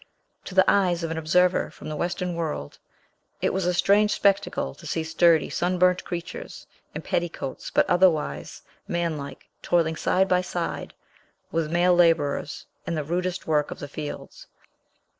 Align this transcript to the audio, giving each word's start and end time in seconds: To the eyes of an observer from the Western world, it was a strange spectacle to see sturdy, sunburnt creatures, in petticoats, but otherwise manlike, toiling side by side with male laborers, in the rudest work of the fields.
To 0.45 0.55
the 0.55 0.65
eyes 0.67 1.03
of 1.03 1.11
an 1.11 1.19
observer 1.19 1.69
from 1.69 1.87
the 1.87 1.95
Western 1.95 2.33
world, 2.33 2.79
it 3.39 3.53
was 3.53 3.67
a 3.67 3.73
strange 3.75 4.09
spectacle 4.09 4.73
to 4.73 4.87
see 4.87 5.03
sturdy, 5.03 5.47
sunburnt 5.47 6.03
creatures, 6.05 6.65
in 6.95 7.03
petticoats, 7.03 7.69
but 7.69 7.87
otherwise 7.87 8.63
manlike, 8.87 9.47
toiling 9.61 9.95
side 9.95 10.27
by 10.27 10.41
side 10.41 10.95
with 11.51 11.71
male 11.71 11.93
laborers, 11.93 12.65
in 12.87 12.95
the 12.95 13.03
rudest 13.03 13.45
work 13.45 13.69
of 13.69 13.77
the 13.77 13.87
fields. 13.87 14.47